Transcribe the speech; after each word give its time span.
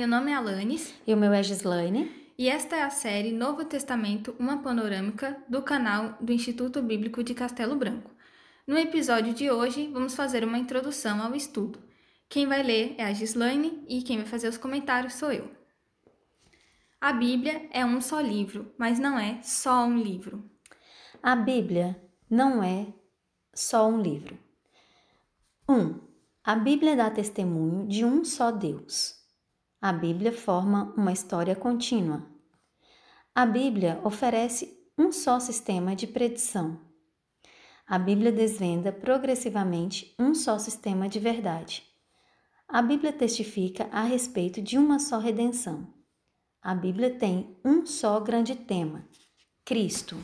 meu 0.00 0.08
nome 0.08 0.30
é 0.30 0.34
Alanis. 0.34 0.94
E 1.06 1.12
o 1.12 1.16
meu 1.16 1.30
é 1.30 1.42
Gislaine. 1.42 2.10
E 2.38 2.48
esta 2.48 2.74
é 2.74 2.82
a 2.82 2.88
série 2.88 3.32
Novo 3.32 3.66
Testamento, 3.66 4.34
uma 4.38 4.62
panorâmica 4.62 5.36
do 5.46 5.60
canal 5.60 6.16
do 6.18 6.32
Instituto 6.32 6.80
Bíblico 6.80 7.22
de 7.22 7.34
Castelo 7.34 7.76
Branco. 7.76 8.10
No 8.66 8.78
episódio 8.78 9.34
de 9.34 9.50
hoje, 9.50 9.88
vamos 9.88 10.14
fazer 10.14 10.42
uma 10.42 10.56
introdução 10.56 11.20
ao 11.20 11.34
estudo. 11.34 11.78
Quem 12.30 12.46
vai 12.46 12.62
ler 12.62 12.94
é 12.96 13.04
a 13.04 13.12
Gislaine 13.12 13.84
e 13.86 14.00
quem 14.00 14.16
vai 14.16 14.24
fazer 14.24 14.48
os 14.48 14.56
comentários 14.56 15.16
sou 15.16 15.30
eu. 15.30 15.50
A 16.98 17.12
Bíblia 17.12 17.68
é 17.70 17.84
um 17.84 18.00
só 18.00 18.22
livro, 18.22 18.74
mas 18.78 18.98
não 18.98 19.18
é 19.18 19.42
só 19.42 19.84
um 19.84 19.98
livro. 19.98 20.50
A 21.22 21.36
Bíblia 21.36 21.94
não 22.30 22.62
é 22.62 22.86
só 23.52 23.86
um 23.86 24.00
livro. 24.00 24.38
1. 25.68 25.74
Um, 25.74 26.00
a 26.42 26.54
Bíblia 26.54 26.96
dá 26.96 27.10
testemunho 27.10 27.86
de 27.86 28.02
um 28.02 28.24
só 28.24 28.50
Deus. 28.50 29.19
A 29.82 29.94
Bíblia 29.94 30.30
forma 30.30 30.92
uma 30.94 31.10
história 31.10 31.56
contínua. 31.56 32.22
A 33.34 33.46
Bíblia 33.46 33.98
oferece 34.04 34.78
um 34.98 35.10
só 35.10 35.40
sistema 35.40 35.96
de 35.96 36.06
predição. 36.06 36.78
A 37.86 37.98
Bíblia 37.98 38.30
desvenda 38.30 38.92
progressivamente 38.92 40.14
um 40.18 40.34
só 40.34 40.58
sistema 40.58 41.08
de 41.08 41.18
verdade. 41.18 41.82
A 42.68 42.82
Bíblia 42.82 43.10
testifica 43.10 43.88
a 43.90 44.02
respeito 44.02 44.60
de 44.60 44.76
uma 44.76 44.98
só 44.98 45.18
redenção. 45.18 45.88
A 46.60 46.74
Bíblia 46.74 47.18
tem 47.18 47.56
um 47.64 47.86
só 47.86 48.20
grande 48.20 48.54
tema: 48.54 49.08
Cristo. 49.64 50.18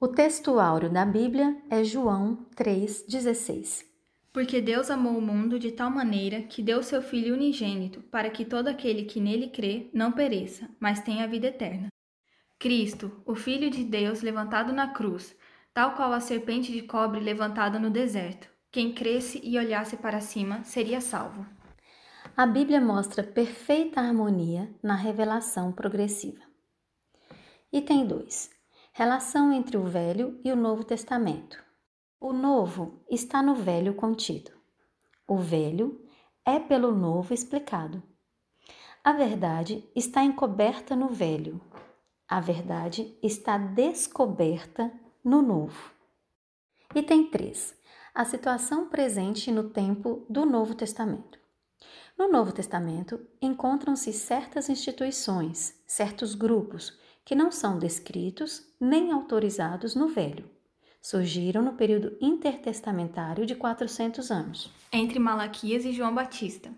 O 0.00 0.08
texto 0.08 0.58
áureo 0.58 0.90
da 0.90 1.06
Bíblia 1.06 1.56
é 1.70 1.84
João 1.84 2.44
3,16. 2.56 3.93
Porque 4.34 4.60
Deus 4.60 4.90
amou 4.90 5.16
o 5.16 5.20
mundo 5.20 5.60
de 5.60 5.70
tal 5.70 5.88
maneira 5.88 6.42
que 6.42 6.60
deu 6.60 6.82
seu 6.82 7.00
Filho 7.00 7.34
unigênito, 7.34 8.02
para 8.10 8.28
que 8.28 8.44
todo 8.44 8.66
aquele 8.66 9.04
que 9.04 9.20
nele 9.20 9.48
crê 9.48 9.88
não 9.94 10.10
pereça, 10.10 10.68
mas 10.80 11.00
tenha 11.00 11.22
a 11.22 11.28
vida 11.28 11.46
eterna. 11.46 11.86
Cristo, 12.58 13.22
o 13.24 13.36
Filho 13.36 13.70
de 13.70 13.84
Deus 13.84 14.22
levantado 14.22 14.72
na 14.72 14.88
cruz, 14.92 15.36
tal 15.72 15.94
qual 15.94 16.12
a 16.12 16.18
serpente 16.18 16.72
de 16.72 16.82
cobre 16.82 17.20
levantada 17.20 17.78
no 17.78 17.90
deserto. 17.90 18.48
Quem 18.72 18.92
cresce 18.92 19.40
e 19.44 19.56
olhasse 19.56 19.96
para 19.96 20.20
cima 20.20 20.64
seria 20.64 21.00
salvo. 21.00 21.46
A 22.36 22.44
Bíblia 22.44 22.80
mostra 22.80 23.22
perfeita 23.22 24.00
harmonia 24.00 24.68
na 24.82 24.96
revelação 24.96 25.70
progressiva. 25.70 26.42
Item 27.72 28.04
2. 28.04 28.50
Relação 28.92 29.52
entre 29.52 29.76
o 29.76 29.84
Velho 29.84 30.40
e 30.44 30.50
o 30.50 30.56
Novo 30.56 30.82
Testamento. 30.82 31.63
O 32.26 32.32
Novo 32.32 33.04
está 33.10 33.42
no 33.42 33.54
Velho 33.54 33.92
contido. 33.92 34.50
O 35.28 35.36
Velho 35.36 36.00
é 36.42 36.58
pelo 36.58 36.90
Novo 36.90 37.34
explicado. 37.34 38.02
A 39.04 39.12
verdade 39.12 39.86
está 39.94 40.24
encoberta 40.24 40.96
no 40.96 41.08
Velho. 41.08 41.60
A 42.26 42.40
verdade 42.40 43.14
está 43.22 43.58
descoberta 43.58 44.90
no 45.22 45.42
Novo. 45.42 45.92
Item 46.94 47.28
3. 47.28 47.76
A 48.14 48.24
situação 48.24 48.88
presente 48.88 49.52
no 49.52 49.68
tempo 49.68 50.24
do 50.26 50.46
Novo 50.46 50.74
Testamento. 50.74 51.38
No 52.16 52.32
Novo 52.32 52.52
Testamento 52.52 53.20
encontram-se 53.38 54.14
certas 54.14 54.70
instituições, 54.70 55.78
certos 55.86 56.34
grupos, 56.34 56.98
que 57.22 57.34
não 57.34 57.52
são 57.52 57.78
descritos 57.78 58.66
nem 58.80 59.12
autorizados 59.12 59.94
no 59.94 60.08
Velho. 60.08 60.53
Surgiram 61.06 61.60
no 61.60 61.74
período 61.74 62.16
intertestamentário 62.18 63.44
de 63.44 63.54
400 63.54 64.30
anos, 64.30 64.70
entre 64.90 65.18
Malaquias 65.18 65.84
e 65.84 65.92
João 65.92 66.14
Batista. 66.14 66.72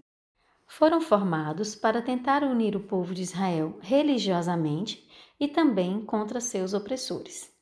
Foram 0.66 1.00
formados 1.00 1.76
para 1.76 2.02
tentar 2.02 2.42
unir 2.42 2.74
o 2.74 2.80
povo 2.80 3.14
de 3.14 3.22
Israel 3.22 3.78
religiosamente 3.80 5.08
e 5.38 5.46
também 5.46 6.04
contra 6.04 6.40
seus 6.40 6.74
opressores. 6.74 7.52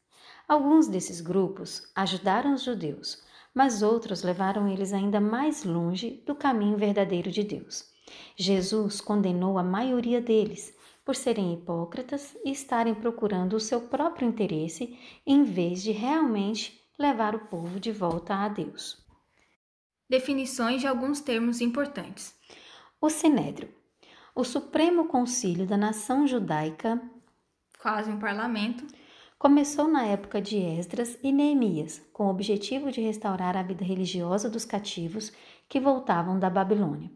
Alguns 0.49 0.89
desses 0.89 1.21
grupos 1.21 1.83
ajudaram 1.95 2.55
os 2.55 2.63
judeus, 2.63 3.23
mas 3.55 3.83
outros 3.83 4.23
levaram 4.23 4.67
eles 4.67 4.95
ainda 4.95 5.21
mais 5.21 5.65
longe 5.65 6.23
do 6.25 6.35
caminho 6.35 6.79
verdadeiro 6.79 7.31
de 7.31 7.45
Deus. 7.45 7.93
Jesus 8.35 9.03
condenou 9.03 9.59
a 9.59 9.63
maioria 9.63 10.19
deles, 10.19 10.75
por 11.05 11.15
serem 11.15 11.53
hipócritas 11.53 12.37
e 12.45 12.51
estarem 12.51 12.95
procurando 12.95 13.55
o 13.55 13.61
seu 13.61 13.83
próprio 13.83 14.27
interesse 14.27 14.99
em 15.27 15.43
vez 15.43 15.83
de 15.83 15.93
realmente 15.93 16.81
levar 16.99 17.35
o 17.35 17.47
povo 17.47 17.79
de 17.79 17.93
volta 17.93 18.35
a 18.35 18.49
Deus. 18.49 19.05
Definições 20.09 20.81
de 20.81 20.87
alguns 20.87 21.21
termos 21.21 21.61
importantes. 21.61 22.35
O 23.01 23.11
Sinédrio, 23.11 23.69
o 24.35 24.45
Supremo 24.45 25.07
Concílio 25.07 25.67
da 25.67 25.77
Nação 25.77 26.27
Judaica, 26.27 27.01
quase 27.79 28.11
um 28.11 28.19
parlamento, 28.19 28.87
começou 29.39 29.87
na 29.87 30.07
época 30.07 30.41
de 30.41 30.57
Esdras 30.57 31.19
e 31.23 31.31
Neemias, 31.31 32.03
com 32.13 32.27
o 32.27 32.31
objetivo 32.31 32.91
de 32.91 33.01
restaurar 33.01 33.57
a 33.57 33.63
vida 33.63 33.85
religiosa 33.85 34.49
dos 34.49 34.65
cativos 34.65 35.33
que 35.69 35.79
voltavam 35.79 36.39
da 36.39 36.49
Babilônia. 36.49 37.11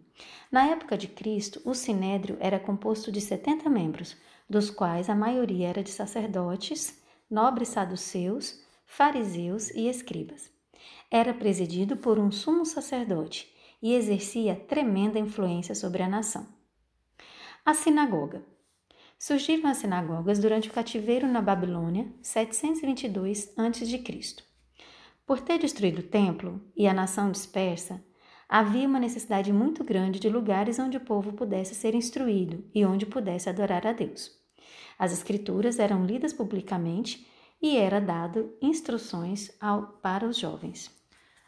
Na 0.50 0.66
época 0.66 0.96
de 0.96 1.08
Cristo, 1.08 1.60
o 1.64 1.74
sinédrio 1.74 2.36
era 2.40 2.58
composto 2.58 3.12
de 3.12 3.20
70 3.20 3.68
membros, 3.68 4.16
dos 4.48 4.70
quais 4.70 5.10
a 5.10 5.14
maioria 5.14 5.68
era 5.68 5.82
de 5.82 5.90
sacerdotes, 5.90 7.02
nobres 7.30 7.68
saduceus, 7.68 8.60
fariseus 8.86 9.70
e 9.70 9.88
escribas. 9.88 10.50
Era 11.10 11.34
presidido 11.34 11.96
por 11.96 12.18
um 12.18 12.30
sumo 12.30 12.64
sacerdote 12.64 13.52
e 13.82 13.94
exercia 13.94 14.56
tremenda 14.56 15.18
influência 15.18 15.74
sobre 15.74 16.02
a 16.02 16.08
nação. 16.08 16.46
A 17.64 17.74
sinagoga. 17.74 18.42
Surgiram 19.18 19.68
as 19.68 19.78
sinagogas 19.78 20.38
durante 20.38 20.68
o 20.68 20.72
cativeiro 20.72 21.26
na 21.26 21.42
Babilônia, 21.42 22.10
722 22.22 23.52
a.C. 23.56 24.36
Por 25.26 25.40
ter 25.40 25.58
destruído 25.58 25.98
o 25.98 26.02
templo 26.04 26.62
e 26.74 26.86
a 26.86 26.94
nação 26.94 27.30
dispersa, 27.30 28.02
havia 28.48 28.88
uma 28.88 28.98
necessidade 28.98 29.52
muito 29.52 29.84
grande 29.84 30.18
de 30.18 30.28
lugares 30.28 30.78
onde 30.78 30.96
o 30.96 31.00
povo 31.00 31.32
pudesse 31.32 31.74
ser 31.74 31.94
instruído 31.94 32.64
e 32.74 32.84
onde 32.84 33.04
pudesse 33.04 33.48
adorar 33.48 33.86
a 33.86 33.92
Deus. 33.92 34.32
As 34.98 35.12
escrituras 35.12 35.78
eram 35.78 36.06
lidas 36.06 36.32
publicamente 36.32 37.26
e 37.60 37.76
era 37.76 38.00
dado 38.00 38.52
instruções 38.62 39.50
ao, 39.60 39.86
para 40.02 40.26
os 40.26 40.36
jovens. 40.36 40.90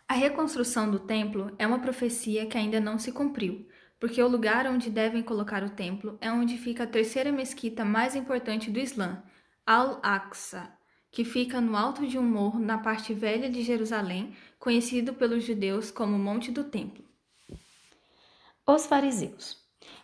A 0.06 0.14
reconstrução 0.14 0.90
do 0.90 0.98
templo 0.98 1.52
é 1.58 1.66
uma 1.66 1.78
profecia 1.78 2.46
que 2.46 2.58
ainda 2.58 2.80
não 2.80 2.98
se 2.98 3.12
cumpriu, 3.12 3.66
porque 3.98 4.22
o 4.22 4.28
lugar 4.28 4.66
onde 4.66 4.90
devem 4.90 5.22
colocar 5.22 5.62
o 5.62 5.70
templo 5.70 6.18
é 6.20 6.30
onde 6.30 6.58
fica 6.58 6.84
a 6.84 6.86
terceira 6.86 7.30
mesquita 7.30 7.84
mais 7.84 8.16
importante 8.16 8.70
do 8.70 8.78
Islã, 8.78 9.22
Al-Aqsa, 9.64 10.72
que 11.12 11.24
fica 11.24 11.60
no 11.60 11.76
alto 11.76 12.06
de 12.06 12.18
um 12.18 12.22
morro 12.22 12.58
na 12.58 12.78
parte 12.78 13.12
velha 13.12 13.48
de 13.50 13.62
Jerusalém, 13.62 14.34
conhecido 14.60 15.14
pelos 15.14 15.42
judeus 15.42 15.90
como 15.90 16.18
Monte 16.18 16.52
do 16.52 16.64
Templo. 16.64 17.02
Os 18.66 18.84
fariseus. 18.84 19.56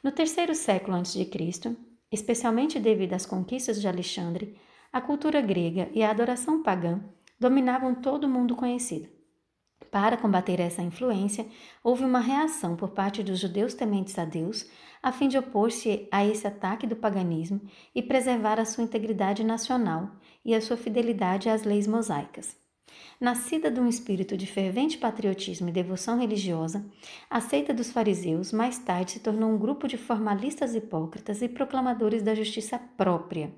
No 0.03 0.11
terceiro 0.11 0.55
século 0.55 0.97
a.C., 0.97 1.29
especialmente 2.11 2.81
devido 2.81 3.13
às 3.13 3.27
conquistas 3.27 3.79
de 3.79 3.87
Alexandre, 3.87 4.59
a 4.91 4.99
cultura 4.99 5.43
grega 5.43 5.91
e 5.93 6.03
a 6.03 6.11
adoração 6.11 6.63
pagã 6.63 7.05
dominavam 7.39 7.95
todo 7.95 8.25
o 8.25 8.29
mundo 8.31 8.57
conhecido. 8.57 9.09
Para 9.91 10.17
combater 10.17 10.59
essa 10.59 10.81
influência, 10.81 11.47
houve 11.85 12.05
uma 12.05 12.21
reação 12.21 12.77
por 12.77 12.93
parte 12.93 13.23
dos 13.23 13.39
judeus 13.39 13.75
tementes 13.75 14.19
a 14.19 14.25
Deus, 14.25 14.67
a 15.03 15.13
fim 15.13 15.29
de 15.29 15.37
opor-se 15.37 16.09
a 16.11 16.25
esse 16.25 16.47
ataque 16.47 16.87
do 16.87 16.97
paganismo 16.97 17.61
e 17.95 18.03
preservar 18.03 18.59
a 18.59 18.65
sua 18.65 18.85
integridade 18.85 19.45
nacional 19.45 20.13
e 20.43 20.55
a 20.55 20.63
sua 20.63 20.79
fidelidade 20.79 21.51
às 21.51 21.63
leis 21.63 21.87
mosaicas. 21.87 22.66
Nascida 23.21 23.71
de 23.71 23.81
um 23.81 23.89
espírito 23.89 24.37
de 24.37 24.47
fervente 24.47 24.99
patriotismo 24.99 25.69
e 25.69 25.73
devoção 25.73 26.19
religiosa, 26.19 26.85
a 27.31 27.41
seita 27.41 27.73
dos 27.73 27.91
fariseus 27.91 28.53
mais 28.53 28.79
tarde 28.79 29.13
se 29.13 29.21
tornou 29.21 29.51
um 29.51 29.59
grupo 29.59 29.89
de 29.89 29.97
formalistas 29.97 30.75
hipócritas 30.75 31.41
e 31.41 31.49
proclamadores 31.49 32.23
da 32.23 32.35
justiça 32.35 32.79
própria. 32.79 33.55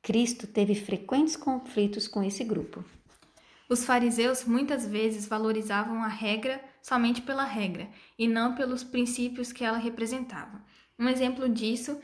Cristo 0.00 0.46
teve 0.46 0.74
frequentes 0.74 1.36
conflitos 1.36 2.06
com 2.06 2.22
esse 2.22 2.44
grupo. 2.44 2.84
Os 3.68 3.84
fariseus 3.84 4.44
muitas 4.44 4.86
vezes 4.86 5.26
valorizavam 5.26 6.02
a 6.02 6.08
regra 6.08 6.60
somente 6.82 7.22
pela 7.22 7.44
regra 7.44 7.88
e 8.18 8.28
não 8.28 8.54
pelos 8.54 8.84
princípios 8.84 9.52
que 9.52 9.64
ela 9.64 9.78
representava. 9.78 10.62
Um 10.98 11.08
exemplo 11.08 11.48
disso 11.48 11.98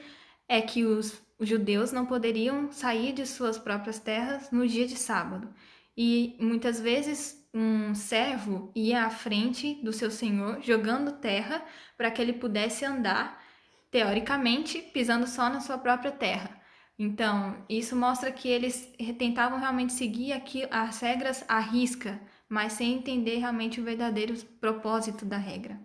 é 0.48 0.60
que 0.60 0.84
os 0.84 1.20
judeus 1.38 1.92
não 1.92 2.06
poderiam 2.06 2.72
sair 2.72 3.12
de 3.12 3.26
suas 3.26 3.58
próprias 3.58 3.98
terras 3.98 4.50
no 4.50 4.66
dia 4.66 4.86
de 4.86 4.96
sábado, 4.96 5.48
e 5.96 6.36
muitas 6.40 6.80
vezes 6.80 7.40
um 7.52 7.94
servo 7.94 8.70
ia 8.74 9.04
à 9.04 9.10
frente 9.10 9.74
do 9.82 9.92
seu 9.92 10.10
senhor 10.10 10.60
jogando 10.62 11.18
terra 11.18 11.64
para 11.96 12.10
que 12.10 12.22
ele 12.22 12.32
pudesse 12.32 12.84
andar, 12.84 13.42
teoricamente, 13.90 14.80
pisando 14.80 15.26
só 15.26 15.48
na 15.48 15.60
sua 15.60 15.76
própria 15.76 16.12
terra. 16.12 16.60
Então, 16.98 17.64
isso 17.68 17.96
mostra 17.96 18.30
que 18.30 18.48
eles 18.48 18.92
tentavam 19.18 19.58
realmente 19.58 19.94
seguir 19.94 20.32
aqui 20.32 20.66
as 20.70 21.00
regras 21.00 21.42
à 21.48 21.58
risca, 21.58 22.20
mas 22.48 22.74
sem 22.74 22.92
entender 22.92 23.38
realmente 23.38 23.80
o 23.80 23.84
verdadeiro 23.84 24.36
propósito 24.60 25.24
da 25.24 25.38
regra. 25.38 25.80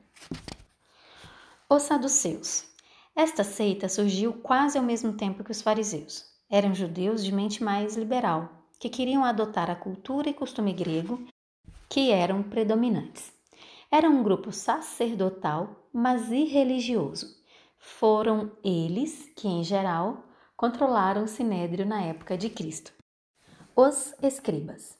Os 1.69 1.83
saduceus. 1.83 2.65
Esta 3.15 3.43
seita 3.45 3.87
surgiu 3.87 4.33
quase 4.33 4.77
ao 4.77 4.83
mesmo 4.83 5.13
tempo 5.13 5.43
que 5.43 5.51
os 5.51 5.61
fariseus. 5.61 6.25
Eram 6.49 6.75
judeus 6.75 7.23
de 7.23 7.31
mente 7.31 7.63
mais 7.63 7.95
liberal, 7.95 8.64
que 8.85 8.89
queriam 8.89 9.25
adotar 9.25 9.71
a 9.71 9.75
cultura 9.75 10.29
e 10.29 10.33
costume 10.33 10.71
grego 10.71 11.19
que 11.89 12.11
eram 12.11 12.43
predominantes. 12.43 13.33
Era 13.91 14.07
um 14.07 14.21
grupo 14.21 14.51
sacerdotal, 14.51 15.87
mas 15.91 16.31
irreligioso. 16.31 17.35
Foram 17.79 18.51
eles 18.63 19.27
que, 19.35 19.47
em 19.47 19.63
geral, 19.63 20.25
controlaram 20.55 21.23
o 21.23 21.27
sinédrio 21.27 21.83
na 21.83 22.03
época 22.03 22.37
de 22.37 22.47
Cristo. 22.47 22.93
Os 23.75 24.13
escribas 24.21 24.95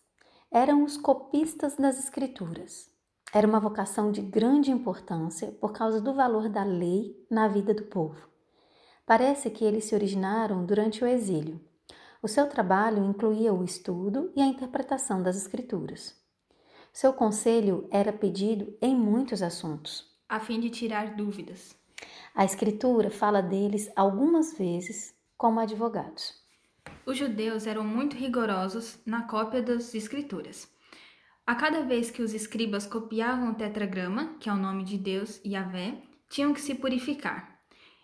eram 0.50 0.84
os 0.84 0.98
copistas 0.98 1.76
das 1.76 2.00
escrituras. 2.00 2.90
Era 3.32 3.46
uma 3.46 3.60
vocação 3.60 4.12
de 4.12 4.22
grande 4.24 4.72
importância 4.72 5.52
por 5.62 5.74
causa 5.74 6.02
do 6.02 6.12
valor 6.12 6.50
da 6.50 6.64
lei 6.64 7.24
na 7.30 7.48
vida 7.48 7.72
do 7.72 7.84
povo. 7.84 8.28
Parece 9.06 9.52
que 9.52 9.64
eles 9.64 9.86
se 9.86 9.94
originaram 9.94 10.66
durante 10.66 11.04
o 11.04 11.08
exílio. 11.08 11.62
O 12.26 12.28
seu 12.28 12.48
trabalho 12.48 13.06
incluía 13.06 13.54
o 13.54 13.64
estudo 13.64 14.32
e 14.36 14.42
a 14.42 14.48
interpretação 14.48 15.22
das 15.22 15.38
escrituras. 15.38 16.20
Seu 16.92 17.14
conselho 17.14 17.88
era 17.92 18.12
pedido 18.12 18.76
em 18.82 18.96
muitos 18.96 19.44
assuntos, 19.44 20.12
a 20.28 20.40
fim 20.40 20.60
de 20.60 20.72
tirar 20.72 21.16
dúvidas. 21.16 21.78
A 22.34 22.44
Escritura 22.44 23.12
fala 23.12 23.44
deles 23.44 23.92
algumas 23.96 24.58
vezes 24.58 25.14
como 25.38 25.60
advogados. 25.60 26.34
Os 27.06 27.16
judeus 27.16 27.68
eram 27.68 27.84
muito 27.84 28.16
rigorosos 28.16 28.98
na 29.06 29.28
cópia 29.28 29.62
das 29.62 29.94
Escrituras. 29.94 30.68
A 31.46 31.54
cada 31.54 31.84
vez 31.84 32.10
que 32.10 32.24
os 32.24 32.34
escribas 32.34 32.88
copiavam 32.88 33.52
o 33.52 33.56
tetragrama, 33.56 34.34
que 34.40 34.50
é 34.50 34.52
o 34.52 34.58
nome 34.58 34.84
de 34.84 34.98
Deus 34.98 35.40
e 35.46 35.50
Yahvé, 35.50 36.02
tinham 36.28 36.56
que 36.56 36.62
se 36.62 36.74
purificar. 36.74 37.55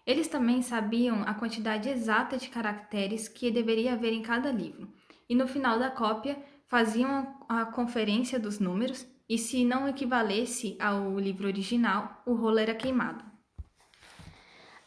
Eles 0.05 0.27
também 0.27 0.61
sabiam 0.61 1.23
a 1.23 1.33
quantidade 1.33 1.89
exata 1.89 2.37
de 2.37 2.49
caracteres 2.49 3.27
que 3.27 3.51
deveria 3.51 3.93
haver 3.93 4.13
em 4.13 4.21
cada 4.21 4.51
livro, 4.51 4.91
e 5.29 5.35
no 5.35 5.47
final 5.47 5.77
da 5.77 5.91
cópia 5.91 6.37
faziam 6.67 7.35
a 7.47 7.65
conferência 7.65 8.39
dos 8.39 8.59
números 8.59 9.05
e, 9.29 9.37
se 9.37 9.63
não 9.63 9.87
equivalesse 9.87 10.75
ao 10.79 11.19
livro 11.19 11.47
original, 11.47 12.21
o 12.25 12.33
rolo 12.33 12.59
era 12.59 12.73
queimado. 12.73 13.23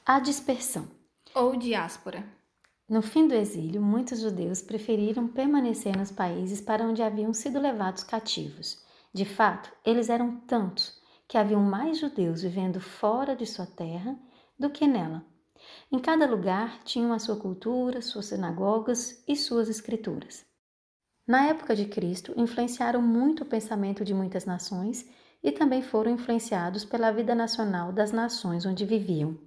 A 0.04 0.18
dispersão. 0.18 0.88
Ou 1.34 1.56
diáspora. 1.56 2.24
No 2.88 3.00
fim 3.00 3.26
do 3.26 3.34
exílio, 3.34 3.80
muitos 3.80 4.20
judeus 4.20 4.60
preferiram 4.60 5.26
permanecer 5.26 5.96
nos 5.96 6.12
países 6.12 6.60
para 6.60 6.84
onde 6.84 7.02
haviam 7.02 7.32
sido 7.32 7.58
levados 7.58 8.04
cativos. 8.04 8.84
De 9.12 9.24
fato, 9.24 9.72
eles 9.84 10.10
eram 10.10 10.36
tantos 10.40 11.00
que 11.26 11.38
haviam 11.38 11.62
mais 11.62 11.98
judeus 11.98 12.42
vivendo 12.42 12.80
fora 12.80 13.34
de 13.34 13.46
sua 13.46 13.64
terra 13.64 14.14
do 14.58 14.70
que 14.70 14.86
nela. 14.86 15.24
Em 15.90 15.98
cada 15.98 16.26
lugar 16.26 16.82
tinham 16.84 17.12
a 17.12 17.18
sua 17.18 17.36
cultura, 17.36 18.02
suas 18.02 18.26
sinagogas 18.26 19.22
e 19.26 19.36
suas 19.36 19.68
escrituras. 19.68 20.44
Na 21.26 21.46
época 21.46 21.74
de 21.74 21.86
Cristo, 21.86 22.34
influenciaram 22.36 23.00
muito 23.00 23.44
o 23.44 23.46
pensamento 23.46 24.04
de 24.04 24.12
muitas 24.12 24.44
nações 24.44 25.08
e 25.42 25.52
também 25.52 25.82
foram 25.82 26.12
influenciados 26.12 26.84
pela 26.84 27.10
vida 27.10 27.34
nacional 27.34 27.92
das 27.92 28.12
nações 28.12 28.66
onde 28.66 28.84
viviam. 28.84 29.38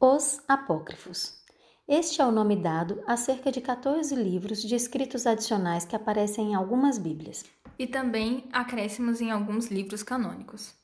Os 0.00 0.40
Apócrifos. 0.46 1.42
Este 1.86 2.20
é 2.20 2.26
o 2.26 2.32
nome 2.32 2.56
dado 2.56 3.02
a 3.06 3.16
cerca 3.16 3.52
de 3.52 3.60
14 3.60 4.14
livros 4.14 4.62
de 4.62 4.74
escritos 4.74 5.26
adicionais 5.26 5.84
que 5.84 5.94
aparecem 5.94 6.52
em 6.52 6.54
algumas 6.54 6.98
Bíblias. 6.98 7.44
E 7.78 7.86
também 7.86 8.48
acréscimos 8.52 9.20
em 9.20 9.30
alguns 9.30 9.66
livros 9.66 10.02
canônicos. 10.02 10.74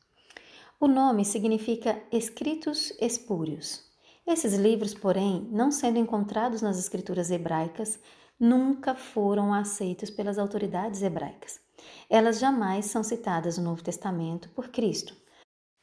O 0.82 0.88
nome 0.88 1.26
significa 1.26 2.02
escritos 2.10 2.90
espúrios. 2.98 3.84
Esses 4.26 4.54
livros, 4.54 4.94
porém, 4.94 5.46
não 5.52 5.70
sendo 5.70 5.98
encontrados 5.98 6.62
nas 6.62 6.78
escrituras 6.78 7.30
hebraicas, 7.30 8.00
nunca 8.38 8.94
foram 8.94 9.52
aceitos 9.52 10.08
pelas 10.08 10.38
autoridades 10.38 11.02
hebraicas. 11.02 11.60
Elas 12.08 12.38
jamais 12.38 12.86
são 12.86 13.04
citadas 13.04 13.58
no 13.58 13.64
Novo 13.64 13.84
Testamento 13.84 14.48
por 14.54 14.68
Cristo. 14.68 15.14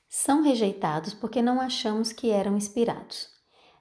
São 0.09 0.41
rejeitados 0.41 1.13
porque 1.13 1.43
não 1.43 1.61
achamos 1.61 2.11
que 2.11 2.31
eram 2.31 2.57
inspirados. 2.57 3.29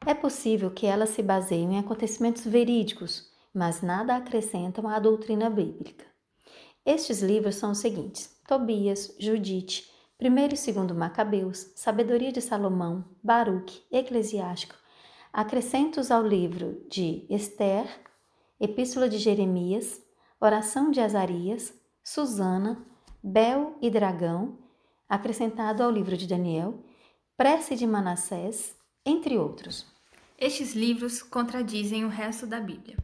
É 0.05 0.13
possível 0.13 0.71
que 0.71 0.85
elas 0.85 1.09
se 1.11 1.23
baseiem 1.23 1.77
em 1.77 1.79
acontecimentos 1.79 2.45
verídicos, 2.45 3.33
mas 3.55 3.81
nada 3.81 4.17
acrescentam 4.17 4.87
à 4.87 4.99
doutrina 4.99 5.49
bíblica. 5.49 6.05
Estes 6.85 7.23
livros 7.23 7.55
são 7.55 7.71
os 7.71 7.79
seguintes: 7.79 8.39
Tobias, 8.47 9.17
Judite, 9.19 9.96
1 10.19 10.39
e 10.39 10.49
2 10.49 10.97
Macabeus, 10.97 11.73
Sabedoria 11.75 12.33
de 12.33 12.41
Salomão, 12.41 13.05
Baruque, 13.23 13.83
Eclesiástico, 13.93 14.75
acrescentos 15.31 16.11
ao 16.11 16.27
livro 16.27 16.83
de 16.89 17.27
Esther, 17.29 17.87
Epístola 18.59 19.11
de 19.11 19.19
Jeremias, 19.19 20.01
Oração 20.41 20.91
de 20.91 21.01
Azarias, 21.01 21.75
Susana, 22.03 22.83
Bel 23.23 23.77
e 23.83 23.91
Dragão, 23.91 24.57
acrescentado 25.07 25.83
ao 25.83 25.91
livro 25.91 26.17
de 26.17 26.27
Daniel, 26.27 26.83
Prece 27.37 27.77
de 27.77 27.87
Manassés, 27.87 28.75
entre 29.05 29.37
outros. 29.37 29.87
Estes 30.39 30.75
livros 30.75 31.23
contradizem 31.23 32.07
o 32.07 32.09
resto 32.09 32.47
da 32.47 32.59
Bíblia. 32.59 32.97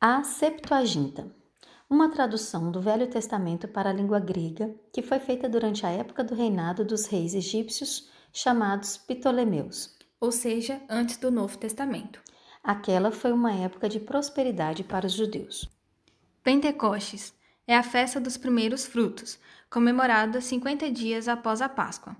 A 0.00 0.24
Septuaginta, 0.24 1.32
uma 1.90 2.10
tradução 2.10 2.70
do 2.70 2.82
Velho 2.82 3.06
Testamento 3.06 3.66
para 3.66 3.88
a 3.88 3.92
língua 3.92 4.20
grega 4.20 4.74
que 4.92 5.00
foi 5.00 5.18
feita 5.18 5.48
durante 5.48 5.86
a 5.86 5.88
época 5.88 6.22
do 6.22 6.34
reinado 6.34 6.84
dos 6.84 7.06
reis 7.06 7.34
egípcios 7.34 8.10
chamados 8.30 8.98
Ptolemeus, 8.98 9.96
ou 10.20 10.30
seja, 10.30 10.82
antes 10.88 11.16
do 11.16 11.30
Novo 11.30 11.56
Testamento. 11.56 12.20
Aquela 12.62 13.10
foi 13.10 13.32
uma 13.32 13.52
época 13.52 13.88
de 13.88 13.98
prosperidade 13.98 14.84
para 14.84 15.06
os 15.06 15.14
judeus. 15.14 15.66
Pentecostes 16.44 17.32
é 17.66 17.74
a 17.74 17.82
festa 17.82 18.20
dos 18.20 18.36
primeiros 18.36 18.84
frutos, 18.84 19.38
comemorada 19.70 20.42
50 20.42 20.90
dias 20.90 21.26
após 21.26 21.62
a 21.62 21.70
Páscoa. 21.70 22.14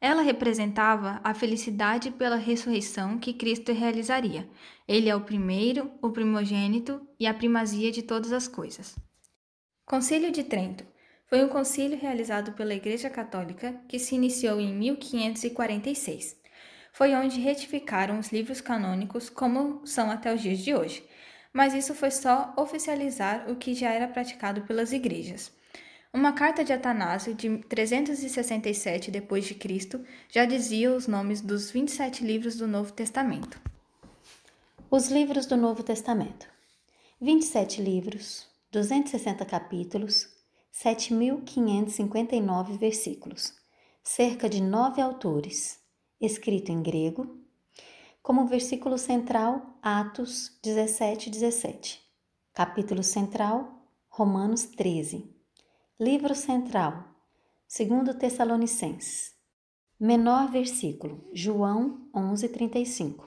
Ela 0.00 0.22
representava 0.22 1.20
a 1.24 1.34
felicidade 1.34 2.12
pela 2.12 2.36
ressurreição 2.36 3.18
que 3.18 3.32
Cristo 3.32 3.72
realizaria. 3.72 4.48
Ele 4.86 5.08
é 5.08 5.16
o 5.16 5.22
primeiro, 5.22 5.90
o 6.00 6.10
primogênito 6.10 7.00
e 7.18 7.26
a 7.26 7.34
primazia 7.34 7.90
de 7.90 8.02
todas 8.02 8.32
as 8.32 8.46
coisas. 8.46 8.94
Concílio 9.88 10.30
de 10.30 10.44
Trento 10.44 10.84
foi 11.26 11.44
um 11.44 11.48
concílio 11.48 11.98
realizado 11.98 12.52
pela 12.52 12.74
Igreja 12.74 13.10
Católica 13.10 13.74
que 13.88 13.98
se 13.98 14.14
iniciou 14.14 14.60
em 14.60 14.74
1546 14.74 16.38
foi 16.98 17.14
onde 17.14 17.38
retificaram 17.40 18.18
os 18.18 18.32
livros 18.32 18.60
canônicos 18.60 19.30
como 19.30 19.86
são 19.86 20.10
até 20.10 20.34
os 20.34 20.40
dias 20.40 20.58
de 20.58 20.74
hoje, 20.74 21.04
mas 21.52 21.72
isso 21.72 21.94
foi 21.94 22.10
só 22.10 22.52
oficializar 22.56 23.48
o 23.48 23.54
que 23.54 23.72
já 23.72 23.92
era 23.92 24.08
praticado 24.08 24.62
pelas 24.62 24.92
igrejas. 24.92 25.52
Uma 26.12 26.32
carta 26.32 26.64
de 26.64 26.72
Atanásio 26.72 27.34
de 27.34 27.58
367 27.68 29.12
d.C. 29.12 30.04
já 30.28 30.44
dizia 30.44 30.92
os 30.92 31.06
nomes 31.06 31.40
dos 31.40 31.70
27 31.70 32.24
livros 32.24 32.56
do 32.56 32.66
Novo 32.66 32.92
Testamento. 32.92 33.60
Os 34.90 35.08
livros 35.08 35.46
do 35.46 35.56
Novo 35.56 35.84
Testamento. 35.84 36.48
27 37.20 37.80
livros, 37.80 38.48
260 38.70 39.46
capítulos, 39.46 40.28
7.559 40.74 42.76
versículos, 42.76 43.54
cerca 44.02 44.46
de 44.46 44.60
nove 44.60 45.00
autores, 45.00 45.80
escrito 46.20 46.70
em 46.70 46.82
grego, 46.82 47.34
como 48.20 48.46
versículo 48.46 48.98
central, 48.98 49.78
Atos 49.80 50.58
17, 50.62 51.30
17. 51.30 51.98
Capítulo 52.52 53.02
central, 53.02 53.88
Romanos 54.10 54.66
13. 54.66 55.34
Livro 55.98 56.34
central, 56.34 57.16
2 57.74 58.16
Tessalonicenses. 58.16 59.34
Menor 59.98 60.50
versículo, 60.50 61.26
João 61.32 62.06
11, 62.14 62.46
35. 62.50 63.24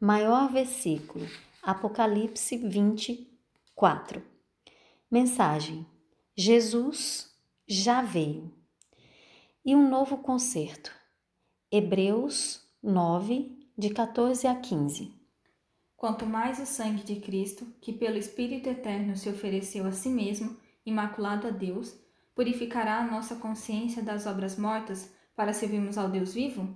Maior 0.00 0.50
versículo, 0.50 1.28
Apocalipse 1.62 2.56
24. 2.56 4.39
Mensagem: 5.12 5.84
Jesus 6.36 7.36
já 7.66 8.00
veio. 8.00 8.54
E 9.64 9.74
um 9.74 9.90
novo 9.90 10.18
concerto. 10.18 10.92
Hebreus 11.68 12.64
9, 12.80 13.58
de 13.76 13.90
14 13.90 14.46
a 14.46 14.54
15. 14.54 15.12
Quanto 15.96 16.24
mais 16.24 16.60
o 16.60 16.64
sangue 16.64 17.02
de 17.02 17.16
Cristo, 17.16 17.66
que 17.80 17.92
pelo 17.92 18.18
Espírito 18.18 18.68
Eterno 18.68 19.16
se 19.16 19.28
ofereceu 19.28 19.84
a 19.84 19.90
si 19.90 20.08
mesmo, 20.08 20.56
imaculado 20.86 21.48
a 21.48 21.50
Deus, 21.50 21.92
purificará 22.32 22.98
a 22.98 23.04
nossa 23.04 23.34
consciência 23.34 24.04
das 24.04 24.26
obras 24.26 24.56
mortas 24.56 25.12
para 25.34 25.52
servirmos 25.52 25.98
ao 25.98 26.08
Deus 26.08 26.34
vivo? 26.34 26.72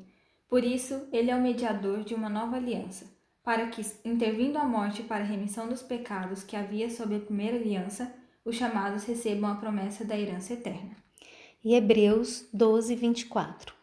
Por 0.48 0.64
isso, 0.64 1.06
ele 1.12 1.30
é 1.30 1.36
o 1.36 1.40
mediador 1.40 2.02
de 2.02 2.16
uma 2.16 2.28
nova 2.28 2.56
aliança, 2.56 3.06
para 3.44 3.68
que, 3.68 3.80
intervindo 4.04 4.56
a 4.56 4.64
morte 4.64 5.04
para 5.04 5.22
a 5.22 5.28
remissão 5.28 5.68
dos 5.68 5.84
pecados 5.84 6.42
que 6.42 6.56
havia 6.56 6.90
sob 6.90 7.14
a 7.14 7.20
primeira 7.20 7.56
aliança, 7.56 8.12
os 8.44 8.56
chamados 8.56 9.04
recebam 9.04 9.50
a 9.50 9.54
promessa 9.54 10.04
da 10.04 10.18
herança 10.18 10.52
eterna. 10.52 10.96
E 11.64 11.74
Hebreus 11.74 12.46
12, 12.52 12.94
24. 12.94 13.74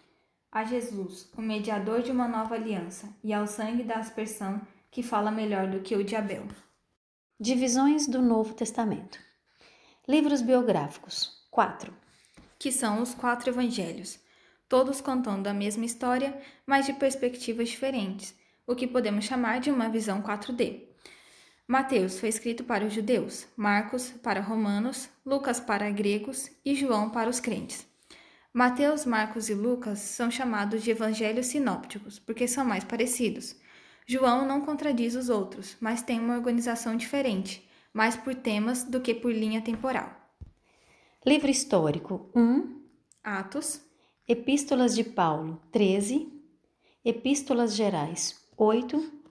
a 0.52 0.66
Jesus, 0.66 1.32
o 1.38 1.42
mediador 1.42 2.02
de 2.02 2.12
uma 2.12 2.28
nova 2.28 2.56
aliança, 2.56 3.08
e 3.24 3.34
ao 3.34 3.48
sangue 3.48 3.84
da 3.84 3.96
aspersão, 3.96 4.62
que 4.92 5.02
fala 5.02 5.32
melhor 5.32 5.68
do 5.68 5.80
que 5.80 5.96
o 5.96 6.04
de 6.04 6.16
Abel. 6.16 6.46
Divisões 7.40 8.06
do 8.06 8.22
Novo 8.22 8.54
Testamento. 8.54 9.18
Livros 10.08 10.42
biográficos. 10.42 11.48
4. 11.50 11.94
Que 12.60 12.72
são 12.72 13.02
os 13.02 13.14
quatro 13.14 13.50
evangelhos, 13.50 14.20
todos 14.68 15.02
contando 15.02 15.48
a 15.48 15.54
mesma 15.54 15.86
história, 15.86 16.40
mas 16.66 16.86
de 16.86 16.94
perspectivas 16.94 17.70
diferentes, 17.70 18.36
o 18.68 18.76
que 18.76 18.86
podemos 18.86 19.26
chamar 19.26 19.60
de 19.60 19.72
uma 19.72 19.90
visão 19.90 20.22
4D. 20.22 20.91
Mateus 21.68 22.20
foi 22.20 22.30
escrito 22.30 22.64
para 22.64 22.86
os 22.86 22.94
judeus, 22.94 23.48
Marcos 23.56 24.10
para 24.24 24.42
romanos, 24.42 25.10
Lucas 25.26 25.60
para 25.60 25.90
gregos 25.90 26.50
e 26.66 26.76
João 26.76 27.10
para 27.10 27.30
os 27.30 27.40
crentes. 27.40 27.88
Mateus, 28.54 29.06
Marcos 29.06 29.48
e 29.48 29.54
Lucas 29.54 30.00
são 30.00 30.30
chamados 30.30 30.84
de 30.84 30.92
evangelhos 30.92 31.46
sinópticos 31.46 32.20
porque 32.20 32.48
são 32.48 32.66
mais 32.66 32.84
parecidos. 32.84 33.56
João 34.06 34.46
não 34.46 34.62
contradiz 34.62 35.16
os 35.16 35.30
outros, 35.30 35.78
mas 35.80 36.02
tem 36.02 36.20
uma 36.20 36.36
organização 36.36 36.98
diferente, 36.98 37.66
mais 37.94 38.16
por 38.18 38.36
temas 38.36 38.84
do 38.84 39.00
que 39.00 39.14
por 39.14 39.32
linha 39.32 39.62
temporal. 39.62 40.12
Livro 41.26 41.50
histórico 41.50 42.30
1, 42.36 42.82
Atos, 43.24 43.80
Epístolas 44.28 44.96
de 44.96 45.04
Paulo 45.04 45.62
13, 45.72 46.28
Epístolas 47.06 47.76
gerais 47.76 48.44
8 48.58 49.22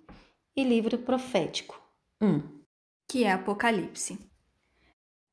e 0.57 0.65
livro 0.65 0.97
profético 0.99 1.80
1, 2.23 2.43
que 3.09 3.25
é 3.25 3.33
Apocalipse. 3.33 4.19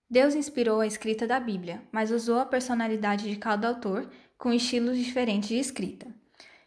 Deus 0.10 0.36
inspirou 0.36 0.80
a 0.80 0.88
escrita 0.88 1.28
da 1.28 1.38
Bíblia, 1.38 1.84
mas 1.92 2.12
usou 2.12 2.40
a 2.40 2.46
personalidade 2.46 3.30
de 3.30 3.36
cada 3.36 3.68
autor 3.68 4.10
com 4.38 4.54
estilos 4.54 4.98
diferentes 4.98 5.50
de 5.50 5.60
escrita. 5.60 6.08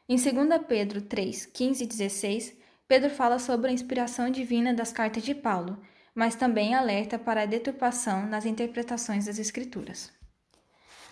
Em 0.07 0.17
2 0.17 0.67
Pedro 0.69 1.01
3, 1.01 1.47
15 1.47 1.85
e 1.85 1.87
16, 1.87 2.57
Pedro 2.87 3.09
fala 3.09 3.39
sobre 3.39 3.71
a 3.71 3.73
inspiração 3.73 4.29
divina 4.29 4.75
das 4.75 4.93
cartas 4.93 5.23
de 5.23 5.35
Paulo, 5.35 5.81
mas 6.15 6.35
também 6.35 6.75
alerta 6.75 7.19
para 7.19 7.43
a 7.43 7.47
deturpação 7.47 8.27
nas 8.27 8.45
interpretações 8.45 9.25
das 9.25 9.39
Escrituras. 9.39 10.13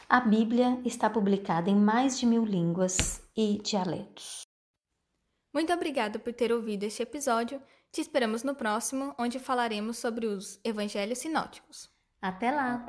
A 0.07 0.21
Bíblia 0.21 0.79
está 0.85 1.09
publicada 1.09 1.71
em 1.71 1.77
mais 1.77 2.19
de 2.19 2.27
mil 2.27 2.45
línguas 2.45 3.23
e 3.35 3.59
dialetos. 3.63 4.43
Muito 5.55 5.73
obrigada 5.73 6.19
por 6.19 6.33
ter 6.35 6.53
ouvido 6.53 6.83
este 6.83 7.03
episódio. 7.03 7.63
Te 7.91 8.03
esperamos 8.03 8.45
no 8.45 8.55
próximo, 8.55 9.15
onde 9.19 9.39
falaremos 9.39 9.97
sobre 9.99 10.27
os 10.27 10.61
Evangelhos 10.63 11.19
Sinóticos. 11.19 11.91
Até 12.21 12.51
lá! 12.51 12.85